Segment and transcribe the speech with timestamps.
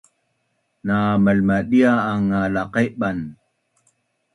[0.85, 3.17] Na mailmadia a na laqaiban?